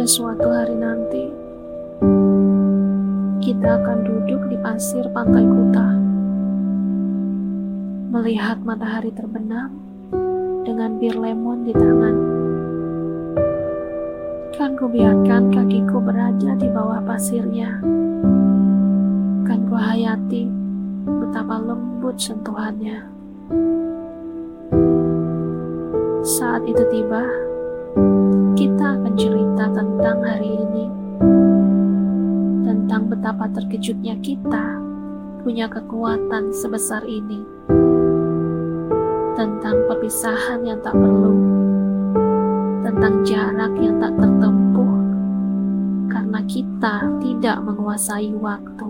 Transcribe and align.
Pada 0.00 0.16
suatu 0.16 0.48
hari 0.48 0.80
nanti, 0.80 1.28
kita 3.44 3.68
akan 3.84 4.00
duduk 4.00 4.48
di 4.48 4.56
pasir 4.64 5.04
pantai 5.12 5.44
Kuta, 5.44 5.88
melihat 8.08 8.64
matahari 8.64 9.12
terbenam 9.12 9.68
dengan 10.64 10.96
bir 10.96 11.12
lemon 11.12 11.68
di 11.68 11.76
tangan. 11.76 12.16
Kan 14.56 14.80
ku 14.80 14.88
biarkan 14.88 15.52
kakiku 15.52 16.00
berada 16.00 16.56
di 16.56 16.68
bawah 16.72 17.04
pasirnya. 17.04 17.84
Kan 19.44 19.68
ku 19.68 19.76
hayati 19.76 20.48
betapa 21.04 21.60
lembut 21.60 22.16
sentuhannya. 22.16 23.04
Saat 26.24 26.64
itu 26.64 26.88
tiba, 26.88 27.49
kita 28.58 28.98
akan 28.98 29.14
cerita 29.14 29.64
tentang 29.70 30.18
hari 30.26 30.58
ini, 30.58 30.86
tentang 32.66 33.06
betapa 33.06 33.46
terkejutnya 33.54 34.18
kita 34.18 34.80
punya 35.46 35.70
kekuatan 35.70 36.50
sebesar 36.50 37.06
ini, 37.06 37.42
tentang 39.38 39.86
perpisahan 39.86 40.66
yang 40.66 40.82
tak 40.82 40.94
perlu, 40.98 41.34
tentang 42.82 43.22
jarak 43.22 43.72
yang 43.78 43.96
tak 44.02 44.14
tertempuh, 44.18 44.98
karena 46.10 46.40
kita 46.50 46.94
tidak 47.22 47.56
menguasai 47.62 48.34
waktu. 48.34 48.88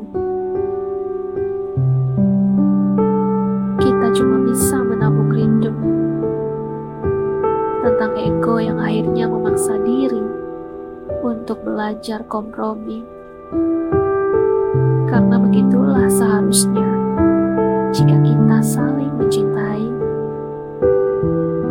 Kita 3.81 4.07
cuma 4.17 4.37
bisa 4.49 4.79
menabung 4.81 5.31
rindu 5.31 5.73
tentang 8.01 8.17
ego 8.17 8.57
yang 8.57 8.81
akhirnya 8.81 9.29
memaksa 9.29 9.77
diri 9.85 10.25
untuk 11.21 11.61
belajar 11.61 12.25
kompromi. 12.33 13.05
Karena 15.05 15.37
begitulah 15.37 16.09
seharusnya 16.09 16.89
jika 17.93 18.17
kita 18.25 18.59
saling 18.65 19.13
mencintai. 19.21 19.85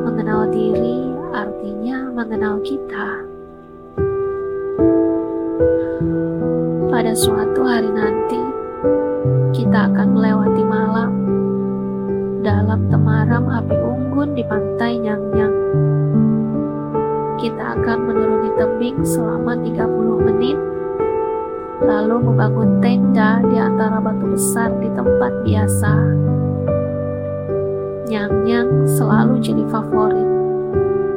Mengenal 0.05 0.45
diri 0.53 1.09
artinya 1.33 2.13
mengenal 2.13 2.61
kita. 2.61 3.25
Pada 6.93 7.17
suatu 7.17 7.65
hari 7.65 7.89
nanti, 7.89 8.41
kita 9.57 9.89
akan 9.89 10.13
melewati 10.13 10.61
malam 10.61 11.11
dalam 12.45 12.85
temaram 12.93 13.49
api 13.49 13.73
unggun 13.81 14.37
di 14.37 14.45
pantai 14.45 15.01
Nyang-Nyang 15.01 15.57
kita 17.39 17.79
akan 17.79 17.97
menuruni 18.03 18.51
tebing 18.59 18.99
selama 19.07 19.55
30 19.63 20.27
menit, 20.27 20.59
lalu 21.79 22.15
membangun 22.19 22.83
tenda 22.83 23.39
di 23.47 23.55
antara 23.55 24.03
batu 24.03 24.35
besar 24.35 24.75
di 24.83 24.91
tempat 24.91 25.31
biasa. 25.47 25.93
Nyang-nyang 28.11 28.89
selalu 28.91 29.39
jadi 29.39 29.63
favorit 29.71 30.29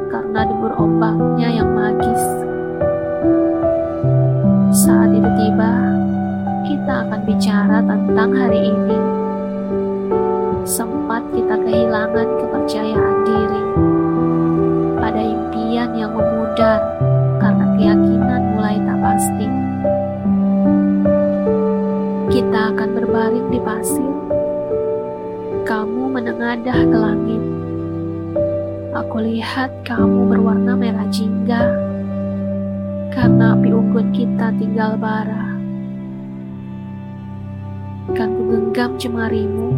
karena 0.07 0.39
debur 0.47 0.71
ombaknya 0.79 1.59
yang 1.59 1.69
magis. 1.75 2.23
Saat 4.71 5.11
itu 5.11 5.29
tiba, 5.37 5.73
kita 6.63 6.93
akan 7.03 7.21
bicara 7.27 7.77
tentang 7.83 8.29
hari 8.31 8.71
ini. 8.71 8.99
Sempat 10.63 11.27
kita 11.35 11.59
kehilangan 11.59 12.27
kepercayaan 12.39 12.82
Kita 22.33 22.73
akan 22.73 22.97
berbaring 22.97 23.53
di 23.53 23.61
pasir. 23.61 24.09
Kamu 25.69 26.09
menengadah 26.09 26.81
ke 26.81 26.97
langit. 26.97 27.43
Aku 28.89 29.21
lihat 29.21 29.69
kamu 29.85 30.33
berwarna 30.33 30.73
merah 30.73 31.05
jingga 31.13 31.61
karena 33.13 33.53
api 33.53 33.69
unggun 33.69 34.09
kita 34.09 34.49
tinggal 34.57 34.97
bara. 34.97 35.45
Kan 38.17 38.33
ku 38.33 38.49
genggam 38.49 38.97
jemarimu 38.97 39.77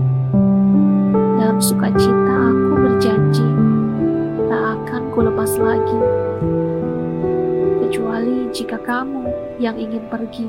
dalam 1.35 1.59
sukacita 1.59 2.55
aku 2.55 2.73
berjanji 2.79 3.49
tak 4.47 4.63
akan 4.79 5.01
ku 5.11 5.19
lepas 5.27 5.59
lagi. 5.59 5.99
Kecuali 7.83 8.47
jika 8.55 8.79
kamu 8.79 9.27
yang 9.59 9.75
ingin 9.75 10.07
pergi. 10.07 10.47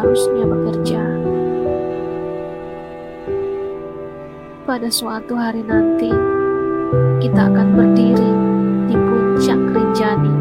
Seharusnya 0.00 0.48
bekerja. 0.48 1.02
Pada 4.64 4.88
suatu 4.88 5.36
hari 5.36 5.60
nanti, 5.60 6.08
kita 7.20 7.52
akan 7.52 7.68
berdiri 7.76 8.32
di 8.88 8.96
puncak 8.96 9.60
Rinjani. 9.76 10.34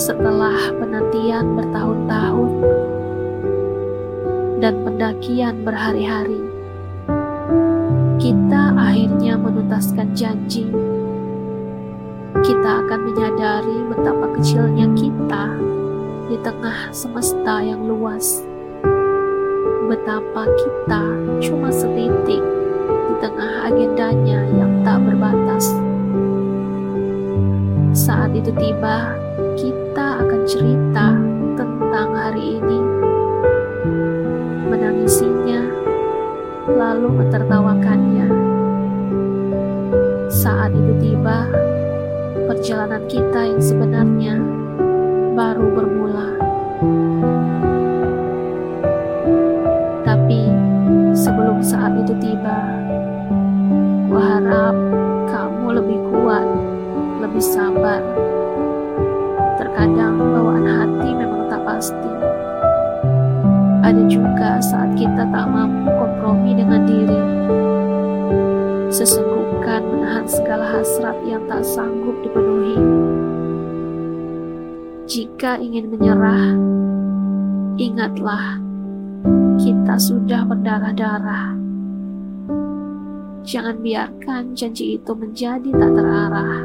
Setelah 0.00 0.72
penantian 0.80 1.60
bertahun-tahun, 1.60 2.52
dan 4.64 4.74
pendakian 4.80 5.60
berhari-hari, 5.60 6.40
kita 8.16 8.80
akhirnya 8.80 9.36
menuntaskan 9.36 10.16
janji. 10.16 10.72
Kita 12.40 12.80
akan 12.80 13.00
menyadari 13.12 13.76
betapa 13.92 14.26
kecilnya 14.40 14.88
kita 14.96 15.44
di 16.30 16.38
tengah 16.46 16.94
semesta 16.94 17.58
yang 17.58 17.82
luas. 17.90 18.46
Betapa 19.90 20.46
kita 20.46 21.02
cuma 21.42 21.74
setitik 21.74 22.38
di 22.86 23.14
tengah 23.18 23.66
agendanya 23.66 24.38
yang 24.54 24.86
tak 24.86 25.02
berbatas. 25.02 25.74
Saat 27.90 28.30
itu 28.38 28.54
tiba, 28.54 29.18
kita 29.58 30.22
akan 30.22 30.40
cerita 30.46 31.18
tentang 31.58 32.08
hari 32.14 32.62
ini 32.62 32.78
menangisinya, 34.70 35.66
lalu 36.70 37.10
mentertawakannya. 37.10 38.30
Saat 40.30 40.70
itu 40.78 40.94
tiba, 41.02 41.50
perjalanan 42.46 43.02
kita 43.10 43.50
yang 43.50 43.58
sebenarnya 43.58 44.29
baru 45.40 45.72
bermula. 45.72 46.28
Tapi 50.04 50.52
sebelum 51.16 51.64
saat 51.64 51.96
itu 51.96 52.12
tiba, 52.20 52.60
ku 54.12 54.20
harap 54.20 54.76
kamu 55.32 55.80
lebih 55.80 55.98
kuat, 56.12 56.44
lebih 57.24 57.40
sabar. 57.40 58.04
Terkadang 59.56 60.20
bawaan 60.20 60.68
hati 60.68 61.08
memang 61.08 61.48
tak 61.48 61.64
pasti. 61.64 62.12
Ada 63.80 64.02
juga 64.12 64.60
saat 64.60 64.92
kita 64.92 65.24
tak 65.24 65.46
mampu 65.48 65.88
kompromi 65.88 66.52
dengan 66.52 66.84
diri. 66.84 67.20
Sesenggukan 68.92 69.88
menahan 69.88 70.28
segala 70.28 70.68
hasrat 70.68 71.16
yang 71.24 71.40
tak 71.48 71.64
sanggup 71.64 72.20
dipenuhi. 72.20 72.76
Jika 75.10 75.58
ingin 75.58 75.90
menyerah, 75.90 76.54
ingatlah 77.82 78.62
kita 79.58 79.98
sudah 79.98 80.46
berdarah-darah. 80.46 81.58
Jangan 83.42 83.82
biarkan 83.82 84.54
janji 84.54 84.94
itu 84.94 85.10
menjadi 85.10 85.66
tak 85.66 85.98
terarah. 85.98 86.62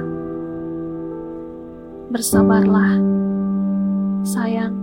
Bersabarlah, 2.13 3.01
sayang 4.21 4.77